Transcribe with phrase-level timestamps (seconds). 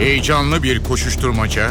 [0.00, 1.70] Heyecanlı bir koşuşturmaca,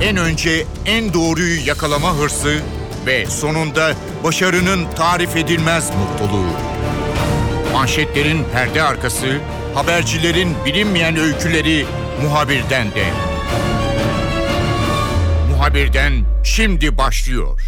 [0.00, 2.60] en önce en doğruyu yakalama hırsı
[3.06, 3.92] ve sonunda
[4.24, 6.50] başarının tarif edilmez mutluluğu.
[7.72, 9.38] Manşetlerin perde arkası,
[9.74, 11.86] habercilerin bilinmeyen öyküleri
[12.22, 13.04] muhabirden de.
[15.50, 16.12] Muhabirden
[16.44, 17.60] şimdi başlıyor.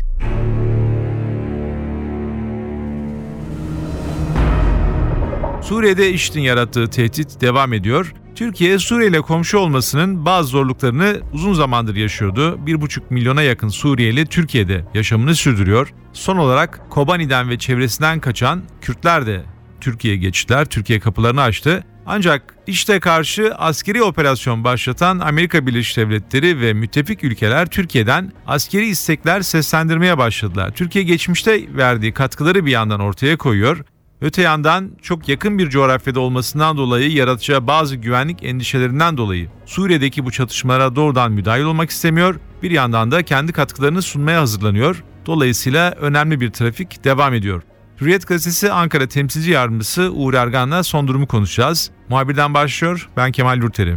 [5.63, 8.15] Suriye'de IŞİD'in yarattığı tehdit devam ediyor.
[8.35, 12.59] Türkiye, Suriye ile komşu olmasının bazı zorluklarını uzun zamandır yaşıyordu.
[12.67, 15.93] 1,5 milyona yakın Suriyeli Türkiye'de yaşamını sürdürüyor.
[16.13, 19.43] Son olarak Kobani'den ve çevresinden kaçan Kürtler de
[19.81, 21.85] Türkiye'ye geçtiler, Türkiye kapılarını açtı.
[22.07, 29.41] Ancak işte karşı askeri operasyon başlatan Amerika Birleşik Devletleri ve müttefik ülkeler Türkiye'den askeri istekler
[29.41, 30.71] seslendirmeye başladılar.
[30.71, 33.85] Türkiye geçmişte verdiği katkıları bir yandan ortaya koyuyor.
[34.23, 40.31] Öte yandan çok yakın bir coğrafyada olmasından dolayı yaratacağı bazı güvenlik endişelerinden dolayı Suriye'deki bu
[40.31, 42.35] çatışmalara doğrudan müdahil olmak istemiyor.
[42.63, 45.05] Bir yandan da kendi katkılarını sunmaya hazırlanıyor.
[45.27, 47.63] Dolayısıyla önemli bir trafik devam ediyor.
[48.01, 51.91] Hürriyet Gazetesi Ankara Temsilci Yardımcısı Uğur Ergan'la son durumu konuşacağız.
[52.09, 53.09] Muhabirden başlıyor.
[53.17, 53.97] Ben Kemal Lurteri.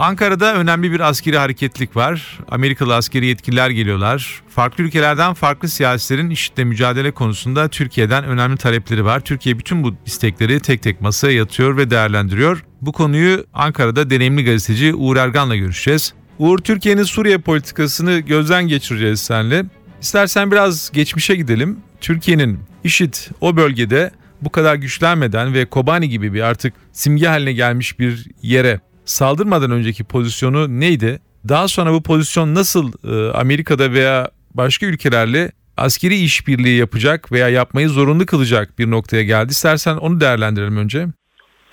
[0.00, 2.38] Ankara'da önemli bir askeri hareketlik var.
[2.48, 4.42] Amerikalı askeri yetkililer geliyorlar.
[4.48, 9.20] Farklı ülkelerden farklı siyasilerin IŞİD'le mücadele konusunda Türkiye'den önemli talepleri var.
[9.20, 12.64] Türkiye bütün bu istekleri tek tek masaya yatıyor ve değerlendiriyor.
[12.80, 16.14] Bu konuyu Ankara'da deneyimli gazeteci Uğur Ergan'la görüşeceğiz.
[16.38, 19.64] Uğur, Türkiye'nin Suriye politikasını gözden geçireceğiz senle.
[20.00, 21.78] İstersen biraz geçmişe gidelim.
[22.00, 24.10] Türkiye'nin IŞİD o bölgede
[24.42, 28.80] bu kadar güçlenmeden ve Kobani gibi bir artık simge haline gelmiş bir yere
[29.10, 31.20] saldırmadan önceki pozisyonu neydi?
[31.48, 37.88] Daha sonra bu pozisyon nasıl e, Amerika'da veya başka ülkelerle askeri işbirliği yapacak veya yapmayı
[37.88, 39.50] zorunlu kılacak bir noktaya geldi.
[39.50, 41.06] İstersen onu değerlendirelim önce.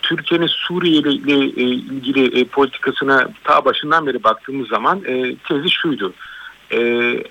[0.01, 5.01] Türkiye'nin Suriye ile e, ilgili e, politikasına ta başından beri baktığımız zaman
[5.47, 6.13] tezi şuydu.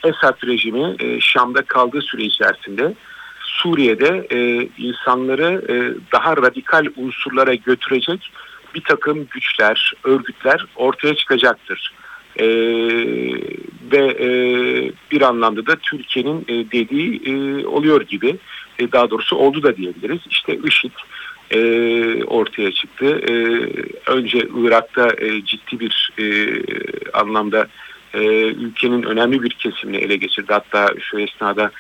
[0.05, 2.95] Esad rejimi Şam'da kaldığı süre içerisinde
[3.41, 4.29] Suriye'de
[4.79, 5.63] insanları
[6.13, 8.33] daha radikal unsurlara götürecek
[8.77, 11.93] bir takım güçler, örgütler ortaya çıkacaktır.
[12.37, 12.47] E,
[13.93, 14.29] ve e,
[15.11, 18.37] bir anlamda da Türkiye'nin e, dediği e, oluyor gibi,
[18.79, 20.21] e, daha doğrusu oldu da diyebiliriz.
[20.31, 20.91] İşte IŞİD
[21.51, 23.07] e, ortaya çıktı.
[23.07, 23.33] E,
[24.11, 26.25] önce Irak'ta e, ciddi bir e,
[27.13, 27.67] anlamda
[28.15, 30.53] e, ülkenin önemli bir kesimini ele geçirdi.
[30.53, 31.71] Hatta şu esnada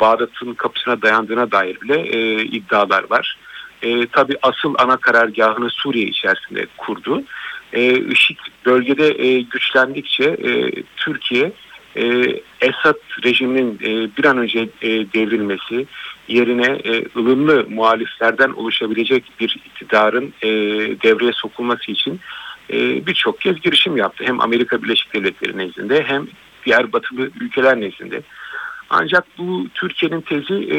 [0.00, 3.36] Bağdat'ın kapısına dayandığına dair bile e, iddialar var
[3.86, 7.22] e, tabii asıl ana karargahını Suriye içerisinde kurdu.
[7.72, 11.52] E, IŞİD bölgede e, güçlendikçe e, Türkiye
[11.96, 12.04] e,
[12.60, 15.86] Esad rejiminin e, bir an önce e, devrilmesi
[16.28, 20.48] yerine e, ılımlı muhaliflerden oluşabilecek bir iktidarın e,
[21.02, 22.20] devreye sokulması için
[22.70, 24.24] e, birçok kez girişim yaptı.
[24.26, 26.26] Hem Amerika Birleşik Devletleri nezdinde hem
[26.66, 28.22] diğer batılı ülkeler nezdinde.
[28.90, 30.78] Ancak bu Türkiye'nin tezi e,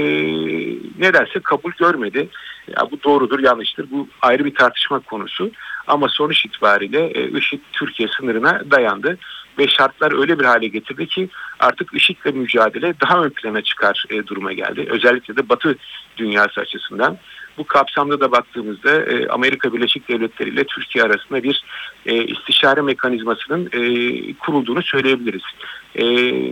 [1.00, 2.30] nedense kabul görmedi.
[2.68, 3.92] Ya bu doğrudur, yanlıştır.
[3.92, 5.52] Bu ayrı bir tartışma konusu.
[5.88, 9.18] Ama sonuç itibariyle e, IŞİD Türkiye sınırına dayandı
[9.60, 11.30] ve şartlar öyle bir hale getirdi ki
[11.60, 14.88] artık IŞİD'le mücadele daha ön plana çıkar e, duruma geldi.
[14.90, 15.76] Özellikle de Batı
[16.18, 17.18] dünyası açısından.
[17.58, 21.64] Bu kapsamda da baktığımızda e, Amerika Birleşik Devletleri ile Türkiye arasında bir
[22.06, 25.42] e, istişare mekanizmasının e, kurulduğunu söyleyebiliriz.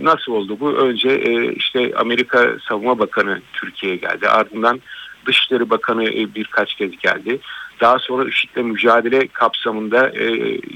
[0.02, 0.72] Nasıl oldu bu?
[0.72, 4.28] Önce işte Amerika Savunma Bakanı Türkiye'ye geldi.
[4.28, 4.80] Ardından
[5.26, 7.38] Dışişleri Bakanı e, birkaç kez geldi.
[7.80, 10.12] Daha sonra IŞİD'le mücadele kapsamında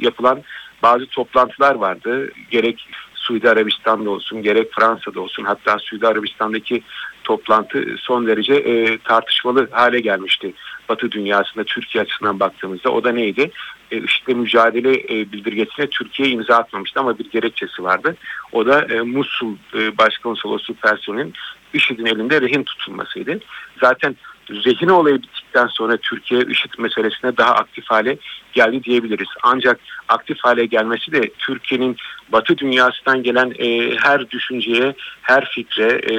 [0.00, 0.42] yapılan
[0.82, 2.32] bazı toplantılar vardı.
[2.50, 2.88] Gerek
[3.30, 6.82] Suudi Arabistan'da olsun gerek Fransa'da olsun hatta Suudi Arabistan'daki
[7.24, 10.52] toplantı son derece e, tartışmalı hale gelmişti.
[10.88, 13.50] Batı dünyasında Türkiye açısından baktığımızda o da neydi?
[13.90, 18.16] E, IŞİD'le mücadele e, bildirgesine Türkiye imza atmamıştı ama bir gerekçesi vardı.
[18.52, 21.34] O da e, Musul e, Başkonsolosu personelin
[21.74, 23.40] IŞİD'in elinde rehin tutulmasıydı.
[23.80, 24.16] Zaten
[24.50, 28.16] rehine olayı bittikten sonra Türkiye IŞİD meselesine daha aktif hale
[28.52, 29.28] geldi diyebiliriz.
[29.42, 31.96] Ancak aktif hale gelmesi de Türkiye'nin
[32.32, 36.14] Batı dünyasından gelen e, her düşünceye, her fikre e,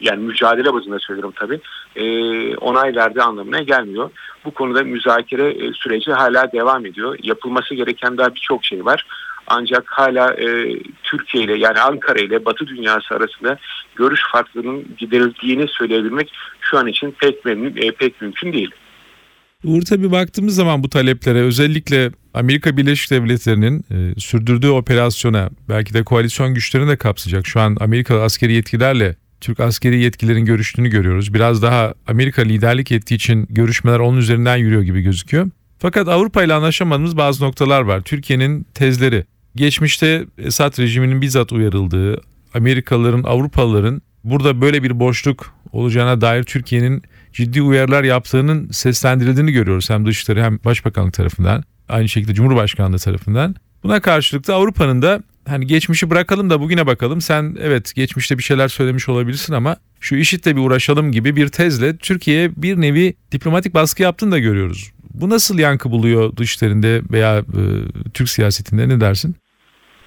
[0.00, 1.60] yani mücadele bazında söylüyorum tabii
[1.96, 4.10] e, onay verdiği anlamına gelmiyor.
[4.44, 7.18] Bu konuda müzakere e, süreci hala devam ediyor.
[7.22, 9.06] Yapılması gereken daha birçok şey var.
[9.46, 13.58] Ancak hala e, Türkiye ile yani Ankara ile Batı dünyası arasında
[13.96, 18.70] görüş farklılığının giderildiğini söyleyebilmek şu an için pek memnun, e, pek mümkün değil.
[19.64, 26.04] Uğur tabi baktığımız zaman bu taleplere özellikle Amerika Birleşik Devletleri'nin e, sürdürdüğü operasyona belki de
[26.04, 27.46] koalisyon güçlerini de kapsayacak.
[27.46, 31.34] Şu an Amerika askeri yetkilerle Türk askeri yetkililerin görüştüğünü görüyoruz.
[31.34, 35.50] Biraz daha Amerika liderlik ettiği için görüşmeler onun üzerinden yürüyor gibi gözüküyor.
[35.78, 38.00] Fakat Avrupa ile anlaşamadığımız bazı noktalar var.
[38.00, 39.24] Türkiye'nin tezleri.
[39.56, 42.20] Geçmişte Esad rejiminin bizzat uyarıldığı,
[42.54, 47.02] Amerikalıların, Avrupalıların burada böyle bir boşluk olacağına dair Türkiye'nin
[47.32, 49.90] ciddi uyarılar yaptığının seslendirildiğini görüyoruz.
[49.90, 53.54] Hem Dışişleri hem Başbakanlık tarafından, aynı şekilde Cumhurbaşkanlığı tarafından.
[53.82, 57.20] Buna karşılık da Avrupa'nın da hani geçmişi bırakalım da bugüne bakalım.
[57.20, 61.96] Sen evet geçmişte bir şeyler söylemiş olabilirsin ama şu işitle bir uğraşalım gibi bir tezle
[61.96, 64.92] Türkiye'ye bir nevi diplomatik baskı yaptığını da görüyoruz.
[65.14, 67.62] Bu nasıl yankı buluyor dışlarında veya e,
[68.14, 69.36] Türk siyasetinde ne dersin?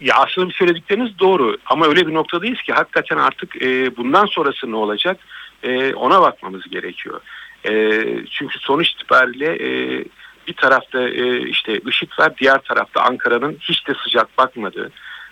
[0.01, 4.75] Ya aslında söyledikleriniz doğru ama öyle bir noktadayız ki hakikaten artık e, bundan sonrası ne
[4.75, 5.17] olacak
[5.63, 7.21] e, ona bakmamız gerekiyor.
[7.65, 10.03] E, çünkü sonuç itibariyle e,
[10.47, 14.91] bir tarafta e, işte IŞİD var diğer tarafta Ankara'nın hiç de sıcak bakmadığı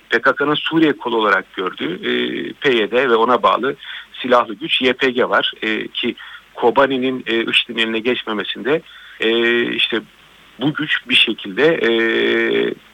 [0.10, 2.12] PKK'nın Suriye kolu olarak gördüğü e,
[2.54, 3.76] PYD ve ona bağlı
[4.22, 6.16] silahlı güç YPG var e, ki
[6.56, 8.82] Kobani'nin e, IŞİD'in eline geçmemesinde
[9.20, 10.02] e, işte
[10.62, 11.90] bu güç bir şekilde e,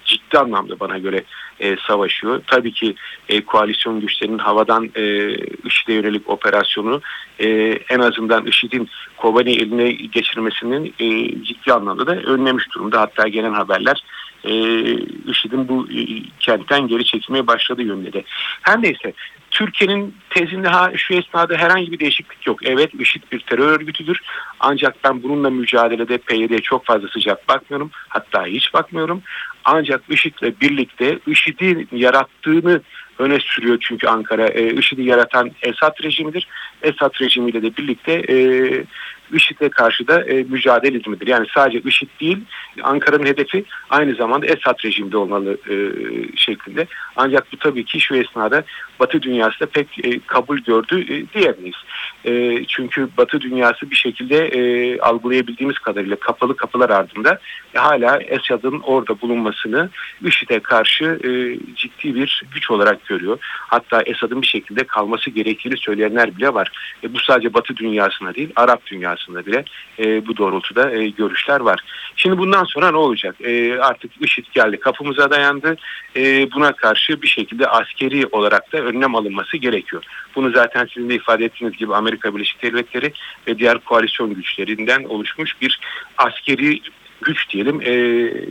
[0.05, 1.23] ciddi anlamda bana göre
[1.59, 2.41] e, savaşıyor.
[2.47, 2.95] Tabii ki
[3.29, 5.35] e, koalisyon güçlerinin havadan e,
[5.65, 7.01] IŞİD'e yönelik operasyonu
[7.39, 7.47] e,
[7.89, 11.07] en azından IŞİD'in Kobani eline geçirmesinin e,
[11.43, 13.01] ciddi anlamda da önlemiş durumda.
[13.01, 14.03] Hatta gelen haberler
[14.45, 14.53] e,
[15.31, 16.01] IŞİD'in bu e,
[16.39, 18.23] kentten geri çekilmeye başladığı yönünde.
[18.61, 19.13] Her neyse
[19.51, 22.59] Türkiye'nin tezinde ha, şu esnada herhangi bir değişiklik yok.
[22.63, 24.21] Evet IŞİD bir terör örgütüdür.
[24.59, 27.91] Ancak ben bununla mücadelede PYD'ye çok fazla sıcak bakmıyorum.
[28.09, 29.21] Hatta hiç bakmıyorum.
[29.65, 32.81] Ancak IŞİD'le birlikte IŞİD'in yarattığını
[33.19, 34.47] öne sürüyor çünkü Ankara.
[34.47, 36.47] E, IŞİD'i yaratan Esad rejimidir.
[36.81, 38.35] Esad rejimiyle de birlikte e,
[39.33, 41.27] IŞİD'e karşı da e, mücadele etmelidir.
[41.27, 42.37] Yani sadece IŞİD değil
[42.83, 45.75] Ankara'nın hedefi aynı zamanda Esad rejimde olmalı e,
[46.37, 46.87] şeklinde.
[47.15, 48.63] Ancak bu tabii ki şu esnada
[48.99, 51.75] Batı dünyası da pek e, kabul gördü e, diyemeyiz.
[52.25, 57.39] E, çünkü Batı dünyası bir şekilde e, algılayabildiğimiz kadarıyla kapalı kapılar ardında
[57.73, 59.89] e, hala Esad'ın orada bulunmasını
[60.25, 61.29] IŞİD'e karşı e,
[61.75, 63.37] ciddi bir güç olarak görüyor.
[63.41, 66.71] Hatta Esad'ın bir şekilde kalması gerektiğini söyleyenler bile var.
[67.03, 69.65] E, bu sadece Batı dünyasına değil Arap dünyasında bile
[69.99, 71.79] e, bu doğrultuda e, görüşler var.
[72.15, 73.35] Şimdi bundan sonra ne olacak?
[73.41, 75.75] E, artık IŞİD geldi kapımıza dayandı.
[76.15, 80.03] E, buna karşı bir şekilde askeri olarak da önlem alınması gerekiyor.
[80.35, 83.13] Bunu zaten sizin de ifade ettiğiniz gibi Amerika Birleşik Devletleri
[83.47, 85.79] ve diğer koalisyon güçlerinden oluşmuş bir
[86.17, 86.81] askeri
[87.21, 87.95] güç diyelim e,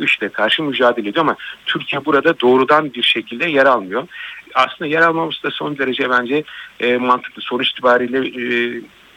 [0.05, 4.09] IŞİD'e karşı mücadele ediyor ama Türkiye burada doğrudan bir şekilde yer almıyor.
[4.55, 6.45] Aslında yer almamız da son derece bence
[6.81, 7.43] e, mantıklı.
[7.43, 8.45] Sonuç itibariyle e,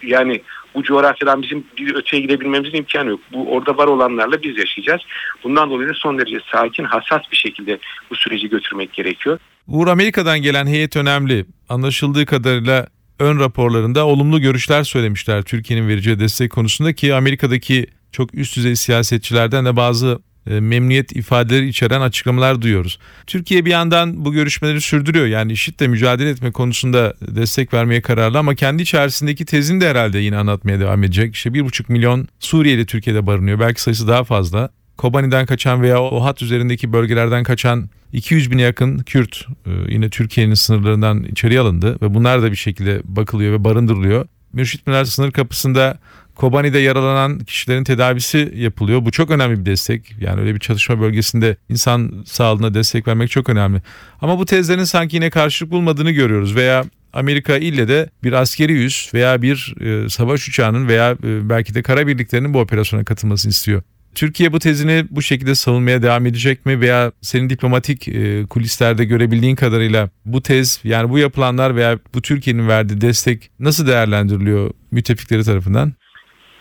[0.03, 0.41] yani
[0.75, 3.19] bu coğrafyadan bizim bir öteye gidebilmemizin imkanı yok.
[3.33, 5.01] Bu orada var olanlarla biz yaşayacağız.
[5.43, 7.79] Bundan dolayı son derece sakin, hassas bir şekilde
[8.09, 9.39] bu süreci götürmek gerekiyor.
[9.67, 11.45] Uğur Amerika'dan gelen heyet önemli.
[11.69, 12.87] Anlaşıldığı kadarıyla
[13.19, 19.65] ön raporlarında olumlu görüşler söylemişler Türkiye'nin vereceği destek konusunda ki Amerika'daki çok üst düzey siyasetçilerden
[19.65, 22.99] de bazı memnuniyet ifadeleri içeren açıklamalar duyuyoruz.
[23.27, 25.25] Türkiye bir yandan bu görüşmeleri sürdürüyor.
[25.25, 30.37] Yani IŞİD'le mücadele etme konusunda destek vermeye kararlı ama kendi içerisindeki tezini de herhalde yine
[30.37, 31.35] anlatmaya devam edecek.
[31.35, 33.59] İşte 1,5 milyon Suriyeli Türkiye'de barınıyor.
[33.59, 34.69] Belki sayısı daha fazla.
[34.97, 40.53] Kobani'den kaçan veya o hat üzerindeki bölgelerden kaçan 200 bine yakın Kürt e, yine Türkiye'nin
[40.53, 44.27] sınırlarından içeri alındı ve bunlar da bir şekilde bakılıyor ve barındırılıyor.
[44.53, 45.99] Mürşit Münir sınır kapısında
[46.37, 49.05] Kobani'de yaralanan kişilerin tedavisi yapılıyor.
[49.05, 50.15] Bu çok önemli bir destek.
[50.21, 53.81] Yani öyle bir çalışma bölgesinde insan sağlığına destek vermek çok önemli.
[54.21, 59.13] Ama bu tezlerin sanki yine karşılık bulmadığını görüyoruz veya Amerika ille de bir askeri üs
[59.13, 63.81] veya bir e, savaş uçağının veya e, belki de kara birliklerinin bu operasyona katılmasını istiyor.
[64.15, 69.55] Türkiye bu tezini bu şekilde savunmaya devam edecek mi veya senin diplomatik e, kulislerde görebildiğin
[69.55, 75.93] kadarıyla bu tez yani bu yapılanlar veya bu Türkiye'nin verdiği destek nasıl değerlendiriliyor müttefikleri tarafından?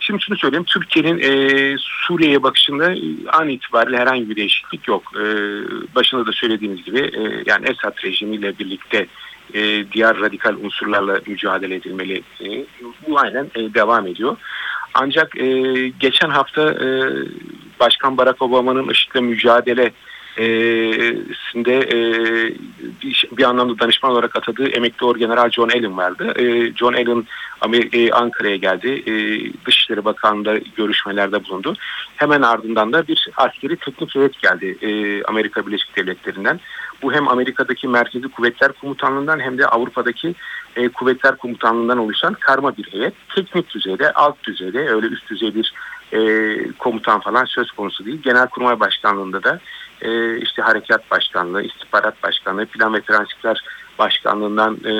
[0.07, 0.65] Şimdi şunu söyleyeyim.
[0.67, 2.99] Türkiye'nin e, Suriye'ye bakışında e,
[3.33, 5.03] an itibariyle herhangi bir değişiklik yok.
[5.15, 5.25] E,
[5.95, 9.07] başında da söylediğimiz gibi e, yani Esad rejimiyle birlikte
[9.53, 12.21] e, diğer radikal unsurlarla mücadele edilmeli.
[12.41, 12.65] E,
[13.07, 14.37] bu aynen e, devam ediyor.
[14.93, 15.47] Ancak e,
[15.99, 16.87] geçen hafta e,
[17.79, 19.91] Başkan Barack Obama'nın IŞİD'le mücadele
[21.51, 21.99] sinde e,
[23.01, 26.33] bir, bir anlamda danışman olarak atadığı emekli orgeneral John Allen vardı.
[26.39, 27.27] E, John Allen
[27.93, 29.03] e, Ankara'ya geldi.
[29.07, 29.13] E,
[29.65, 31.75] Dışişleri Bakanlığı'nda görüşmelerde bulundu.
[32.15, 36.59] Hemen ardından da bir askeri teknik heyet geldi e, Amerika Birleşik Devletleri'nden.
[37.01, 40.35] Bu hem Amerika'daki Merkezi Kuvvetler Komutanlığı'ndan hem de Avrupa'daki
[40.75, 43.13] e, Kuvvetler Komutanlığı'ndan oluşan karma bir heyet.
[43.35, 45.73] Teknik düzeyde, alt düzeyde, öyle üst düzey bir
[46.13, 46.19] e,
[46.79, 48.21] komutan falan söz konusu değil.
[48.21, 49.59] Genelkurmay Başkanlığı'nda da
[50.01, 53.63] e, işte Harekat Başkanlığı, İstihbarat Başkanlığı, Plan ve Prensipler
[53.99, 54.93] Başkanlığından e,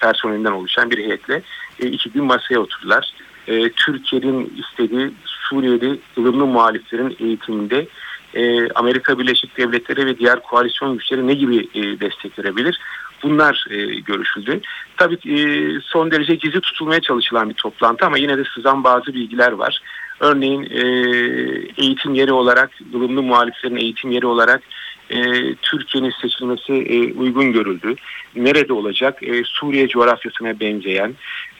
[0.00, 1.42] personelinden oluşan bir heyetle
[1.80, 3.12] e, iki gün masaya oturdular.
[3.46, 7.86] E, Türkiye'nin istediği Suriyeli ılımlı muhaliflerin eğitiminde
[8.34, 12.80] e, Amerika Birleşik Devletleri ve diğer koalisyon güçleri ne gibi e, destek verebilir?
[13.22, 14.60] Bunlar e, görüşüldü.
[14.96, 15.38] Tabii e,
[15.80, 19.82] son derece gizli tutulmaya çalışılan bir toplantı ama yine de sızan bazı bilgiler var.
[20.20, 20.82] Örneğin e,
[21.82, 24.62] eğitim yeri olarak, ılımlı muhaliflerin eğitim yeri olarak
[25.10, 25.18] e,
[25.62, 27.94] Türkiye'nin seçilmesi e, uygun görüldü.
[28.36, 29.22] Nerede olacak?
[29.22, 31.14] E, Suriye coğrafyasına benzeyen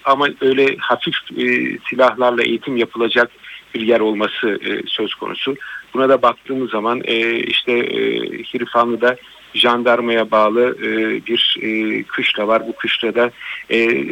[0.04, 1.44] ama öyle hafif e,
[1.90, 3.30] silahlarla eğitim yapılacak
[3.74, 5.56] bir yer olması e, söz konusu.
[5.94, 7.98] Buna da baktığımız zaman e, işte e,
[8.42, 9.16] Hirfanlı'da
[9.54, 10.90] jandarmaya bağlı e,
[11.26, 12.62] bir e, kışla var.
[12.68, 13.30] Bu kışlada
[13.70, 14.04] e,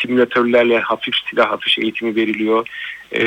[0.00, 2.68] simülatörlerle hafif silah atış eğitimi veriliyor.
[3.12, 3.24] E,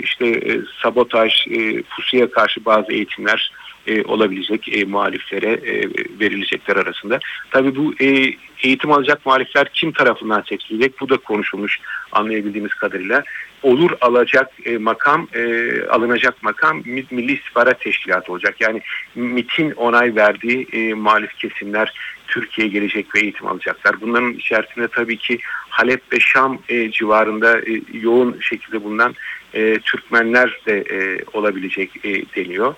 [0.00, 3.52] işte e, sabotaj, e, pusuya karşı bazı eğitimler
[3.86, 5.88] e, olabilecek e, muhaliflere e,
[6.20, 7.18] verilecekler arasında.
[7.50, 11.80] Tabii bu e, eğitim alacak muhalifler kim tarafından seçilecek bu da konuşulmuş
[12.12, 13.22] anlayabildiğimiz kadarıyla.
[13.62, 18.56] Olur alacak e, makam, e, alınacak makam Milli İstihbarat Teşkilatı olacak.
[18.60, 18.80] Yani
[19.14, 21.92] MIT'in onay verdiği e, muhalif kesimler
[22.26, 24.00] Türkiye'ye gelecek ve eğitim alacaklar.
[24.00, 29.14] Bunların içerisinde tabii ki Halep ve Şam e, civarında e, yoğun şekilde bulunan
[29.54, 32.74] e, Türkmenler de e, olabilecek e, deniyor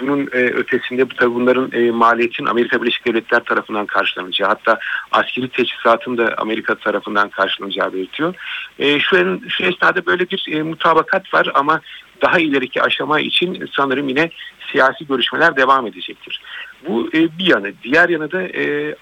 [0.00, 4.78] bunun e, ötesinde bu tabii bunların e, maliyetin Amerika Birleşik Devletleri tarafından karşılanacağı hatta
[5.12, 8.34] askeri teçhizatın da Amerika tarafından karşılanacağı belirtiyor.
[8.78, 11.80] E, şu, en, şu esnada böyle bir mutabakat var ama
[12.22, 14.30] daha ileriki aşama için sanırım yine
[14.72, 16.40] siyasi görüşmeler devam edecektir.
[16.88, 17.72] Bu e, bir yanı.
[17.82, 18.94] Diğer yanı da e,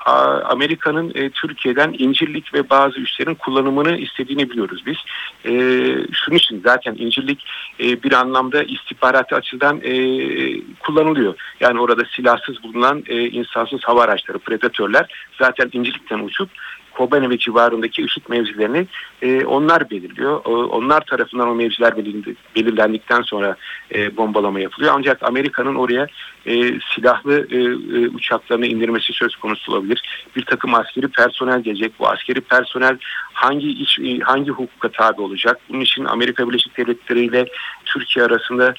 [0.44, 4.96] Amerika'nın e, Türkiye'den incirlik ve bazı üslerin kullanımını istediğini biliyoruz biz.
[6.12, 7.44] Şunun için zaten incirlik
[7.78, 9.80] bir anlamda istihbaratı açıdan
[10.80, 11.34] kullanılıyor.
[11.60, 16.50] Yani orada silahsız bulunan insansız hava araçları, predatörler zaten incirlikten uçup
[16.96, 18.86] Kobane ve civarındaki IŞİD mevzilerini
[19.22, 20.40] e, onlar belirliyor.
[20.44, 21.96] O, onlar tarafından o mevziler
[22.56, 23.56] belirlendikten sonra
[23.94, 24.92] e, bombalama yapılıyor.
[24.96, 26.06] Ancak Amerika'nın oraya
[26.46, 30.02] e, silahlı e, e, uçaklarını indirmesi söz konusu olabilir.
[30.36, 31.92] Bir takım askeri personel gelecek.
[31.98, 32.98] Bu askeri personel
[33.32, 35.58] hangi iş, e, hangi hukuka tabi olacak?
[35.68, 37.46] Bunun için Amerika Birleşik Devletleri ile
[37.84, 38.74] Türkiye arasında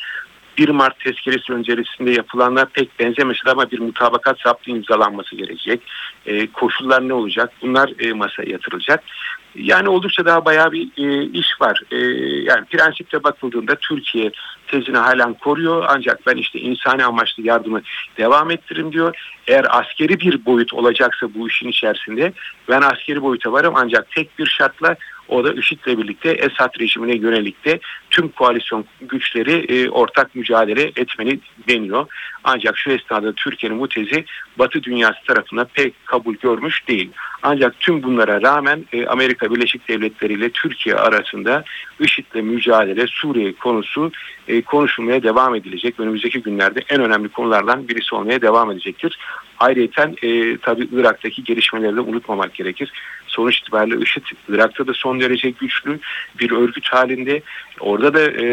[0.57, 5.81] 1 Mart tezkeresi öncesinde yapılanlar pek benzemese ama bir mutabakat zaptı imzalanması gerekecek.
[6.25, 7.51] E, koşullar ne olacak?
[7.61, 9.03] Bunlar e, masaya yatırılacak.
[9.55, 11.81] Yani oldukça daha bayağı bir e, iş var.
[11.91, 11.97] E,
[12.43, 14.31] yani prensipte bakıldığında Türkiye
[14.67, 17.81] tezini halen koruyor ancak ben işte insani amaçlı yardımı
[18.17, 19.17] devam ettiririm diyor.
[19.47, 22.33] Eğer askeri bir boyut olacaksa bu işin içerisinde
[22.69, 24.95] ben askeri boyuta varım ancak tek bir şartla
[25.27, 31.39] o da IŞİD'le birlikte Esad rejimine yönelik de tüm koalisyon güçleri e, ortak mücadele etmeni
[31.67, 32.05] deniyor.
[32.43, 34.25] Ancak şu esnada Türkiye'nin bu tezi
[34.59, 37.11] Batı dünyası tarafından pek kabul görmüş değil.
[37.43, 41.63] Ancak tüm bunlara rağmen e, Amerika Birleşik Devletleri ile Türkiye arasında
[41.99, 44.11] IŞİD'le mücadele Suriye konusu
[44.47, 45.99] e, konuşulmaya devam edilecek.
[45.99, 49.17] Önümüzdeki günlerde en önemli konulardan birisi olmaya devam edecektir.
[49.61, 52.91] Ayrıca e, tabii Irak'taki gelişmeleri de unutmamak gerekir.
[53.27, 55.99] Sonuç itibariyle IŞİD Irak'ta da son derece güçlü
[56.39, 57.41] bir örgüt halinde.
[57.79, 58.45] Orada da e,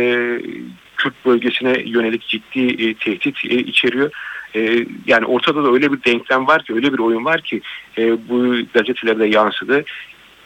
[0.96, 4.10] Kürt bölgesine yönelik ciddi e, tehdit e, içeriyor.
[4.54, 7.60] E, yani ortada da öyle bir denklem var ki, öyle bir oyun var ki
[7.98, 9.84] e, bu gazetelerde yansıdı.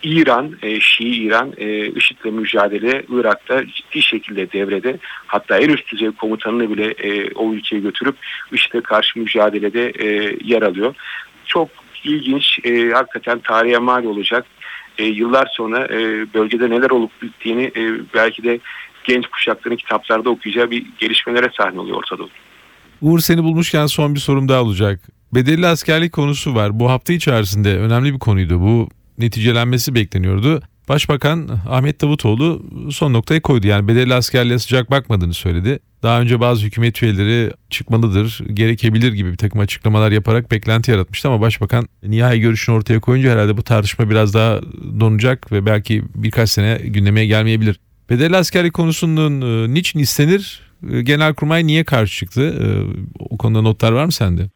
[0.03, 4.99] İran, e, Şii İran e, IŞİD'le mücadele Irak'ta ciddi şekilde devrede.
[5.27, 8.17] Hatta en üst düzey komutanını bile e, o ülkeye götürüp
[8.53, 10.95] IŞİD'e karşı mücadelede e, yer alıyor.
[11.45, 11.69] Çok
[12.05, 14.47] ilginç, e, hakikaten tarihe mal olacak.
[14.99, 18.59] E, yıllar sonra e, bölgede neler olup bittiğini e, belki de
[19.05, 22.17] genç kuşakların kitaplarda okuyacağı bir gelişmelere sahne oluyor Orta
[23.01, 25.01] Uğur seni bulmuşken son bir sorum daha olacak.
[25.33, 26.81] Bedelli askerlik konusu var.
[26.81, 28.61] Bu hafta içerisinde önemli bir konuydu.
[28.61, 28.89] Bu
[29.19, 30.63] neticelenmesi bekleniyordu.
[30.89, 33.67] Başbakan Ahmet Davutoğlu son noktayı koydu.
[33.67, 35.79] Yani bedelli askerliğe sıcak bakmadığını söyledi.
[36.03, 41.41] Daha önce bazı hükümet üyeleri çıkmalıdır, gerekebilir gibi bir takım açıklamalar yaparak beklenti yaratmıştı ama
[41.41, 44.61] başbakan nihai görüşünü ortaya koyunca herhalde bu tartışma biraz daha
[45.01, 47.77] donacak ve belki birkaç sene gündeme gelmeyebilir.
[48.11, 50.61] Bedelli askerlik konusunun e, niçin istenir?
[50.93, 52.43] E, Genelkurmay niye karşı çıktı?
[52.43, 52.67] E,
[53.19, 54.51] o konuda notlar var mı sende?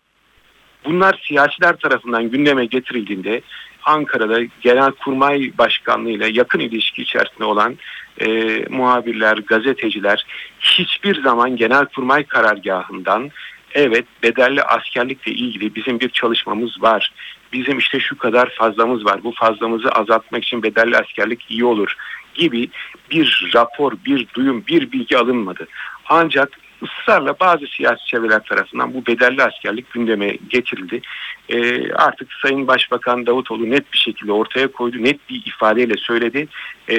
[0.85, 3.43] Bunlar siyasiler tarafından gündeme getirildiğinde
[3.87, 7.77] Ankara'da Genelkurmay Başkanlığı ile yakın ilişki içerisinde olan
[8.21, 8.29] e,
[8.71, 10.27] muhabirler, gazeteciler
[10.61, 13.31] hiçbir zaman Genelkurmay karargahından
[13.73, 17.13] evet bedelli askerlikle ilgili bizim bir çalışmamız var.
[17.53, 19.25] Bizim işte şu kadar fazlamız var.
[19.25, 21.97] Bu fazlamızı azaltmak için bedelli askerlik iyi olur
[22.35, 22.69] gibi
[23.11, 25.67] bir rapor, bir duyum, bir bilgi alınmadı.
[26.09, 26.51] Ancak
[26.83, 31.01] ısrarla bazı siyasi çevreler tarafından bu bedelli askerlik gündeme getirildi.
[31.49, 36.49] E, artık Sayın Başbakan Davutoğlu net bir şekilde ortaya koydu, net bir ifadeyle söyledi.
[36.91, 36.97] E,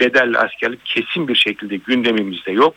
[0.00, 2.74] bedelli askerlik kesin bir şekilde gündemimizde yok.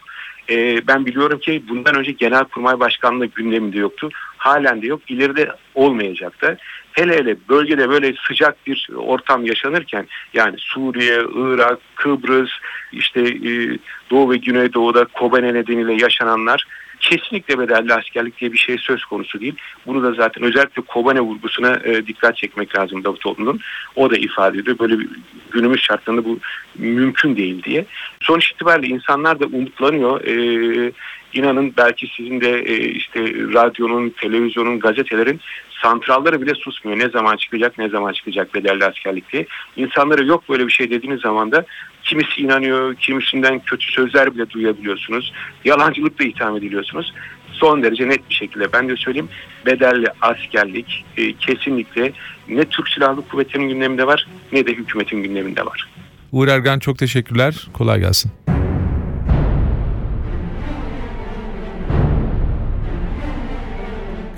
[0.49, 4.09] E, ben biliyorum ki bundan önce Genelkurmay Başkanlığı gündeminde yoktu.
[4.37, 5.01] Halen de yok.
[5.07, 6.57] İleride olmayacak da.
[6.91, 12.49] Hele hele bölgede böyle sıcak bir ortam yaşanırken yani Suriye, Irak, Kıbrıs,
[12.91, 13.77] işte e,
[14.11, 16.65] Doğu ve Güneydoğu'da Kobane nedeniyle yaşananlar
[16.99, 19.55] kesinlikle bedelli askerlik diye bir şey söz konusu değil.
[19.87, 23.59] Bunu da zaten özellikle Kobane vurgusuna e, dikkat çekmek lazım Davutoğlu'nun.
[23.95, 24.79] O da ifade ediyor.
[24.79, 25.09] Böyle bir
[25.51, 26.39] günümüz şartlarında bu
[26.75, 27.85] mümkün değil diye.
[28.21, 30.21] Sonuç itibariyle insanlar da umutlanıyor.
[30.21, 30.91] E,
[31.33, 33.19] inanın belki sizin de e, işte
[33.53, 35.39] radyonun, televizyonun, gazetelerin
[35.81, 36.99] santralları bile susmuyor.
[36.99, 39.45] Ne zaman çıkacak, ne zaman çıkacak bedelli askerlik diye.
[39.75, 41.65] İnsanlara yok böyle bir şey dediğiniz zaman da
[42.03, 45.33] kimisi inanıyor, kimisinden kötü sözler bile duyabiliyorsunuz.
[45.65, 47.13] Yalancılıkla itham ediliyorsunuz.
[47.51, 49.29] Son derece net bir şekilde ben de söyleyeyim
[49.65, 52.11] bedelli askerlik e, kesinlikle
[52.49, 55.89] ne Türk Silahlı Kuvvetleri'nin gündeminde var ne de hükümetin gündeminde var.
[56.31, 57.67] Uğur Ergan çok teşekkürler.
[57.73, 58.31] Kolay gelsin.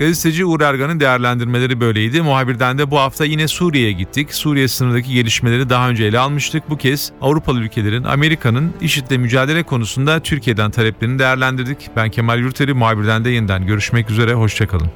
[0.02, 2.22] Gazeteci Uğur Ergan'ın değerlendirmeleri böyleydi.
[2.22, 4.34] Muhabirden de bu hafta yine Suriye'ye gittik.
[4.34, 6.70] Suriye sınırındaki gelişmeleri daha önce ele almıştık.
[6.70, 11.90] Bu kez Avrupalı ülkelerin, Amerika'nın IŞİD'le mücadele konusunda Türkiye'den taleplerini değerlendirdik.
[11.96, 14.34] Ben Kemal Yurteri, muhabirden de yeniden görüşmek üzere.
[14.34, 14.90] Hoşçakalın.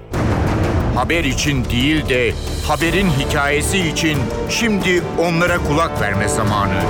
[0.95, 2.33] Haber için değil de
[2.69, 4.19] haberin hikayesi için
[4.51, 6.83] şimdi onlara kulak verme zamanı.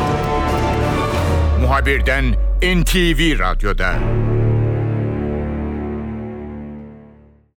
[1.60, 2.24] Muhabirden
[2.62, 3.94] NTV Radyo'da.